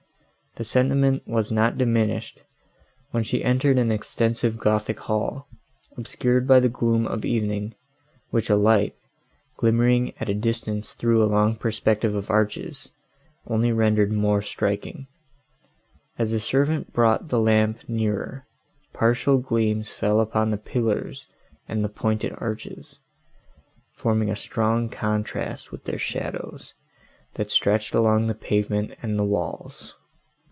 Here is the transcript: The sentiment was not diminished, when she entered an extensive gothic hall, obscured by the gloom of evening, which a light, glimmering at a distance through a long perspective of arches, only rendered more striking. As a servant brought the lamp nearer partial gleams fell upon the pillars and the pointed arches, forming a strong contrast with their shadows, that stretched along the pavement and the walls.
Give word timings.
The 0.57 0.65
sentiment 0.65 1.25
was 1.25 1.49
not 1.49 1.77
diminished, 1.77 2.41
when 3.11 3.23
she 3.23 3.41
entered 3.41 3.77
an 3.77 3.89
extensive 3.89 4.57
gothic 4.59 4.99
hall, 4.99 5.47
obscured 5.95 6.45
by 6.45 6.59
the 6.59 6.67
gloom 6.67 7.07
of 7.07 7.23
evening, 7.23 7.73
which 8.31 8.49
a 8.49 8.57
light, 8.57 8.93
glimmering 9.55 10.13
at 10.19 10.27
a 10.27 10.33
distance 10.33 10.93
through 10.93 11.23
a 11.23 11.23
long 11.31 11.55
perspective 11.55 12.13
of 12.15 12.29
arches, 12.29 12.91
only 13.47 13.71
rendered 13.71 14.11
more 14.11 14.41
striking. 14.41 15.07
As 16.19 16.33
a 16.33 16.39
servant 16.41 16.91
brought 16.91 17.29
the 17.29 17.39
lamp 17.39 17.87
nearer 17.87 18.45
partial 18.91 19.37
gleams 19.37 19.93
fell 19.93 20.19
upon 20.19 20.51
the 20.51 20.57
pillars 20.57 21.27
and 21.69 21.81
the 21.81 21.87
pointed 21.89 22.33
arches, 22.39 22.99
forming 23.93 24.29
a 24.29 24.35
strong 24.35 24.89
contrast 24.89 25.71
with 25.71 25.85
their 25.85 25.97
shadows, 25.97 26.73
that 27.35 27.49
stretched 27.49 27.95
along 27.95 28.27
the 28.27 28.35
pavement 28.35 28.95
and 29.01 29.17
the 29.17 29.23
walls. 29.23 29.95